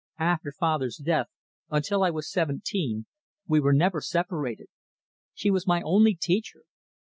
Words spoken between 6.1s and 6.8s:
teacher.